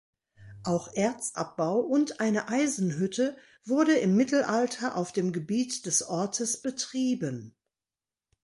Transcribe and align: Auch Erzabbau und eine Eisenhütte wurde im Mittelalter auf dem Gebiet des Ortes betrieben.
Auch 0.63 0.87
Erzabbau 0.95 1.79
und 1.79 2.21
eine 2.21 2.47
Eisenhütte 2.49 3.37
wurde 3.65 3.93
im 3.99 4.15
Mittelalter 4.15 4.95
auf 4.97 5.11
dem 5.13 5.31
Gebiet 5.31 5.85
des 5.85 6.01
Ortes 6.01 6.63
betrieben. 6.63 7.55